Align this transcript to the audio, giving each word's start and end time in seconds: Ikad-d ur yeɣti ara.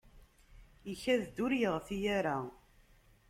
Ikad-d 0.91 1.35
ur 1.45 1.51
yeɣti 1.61 1.97
ara. 2.17 2.37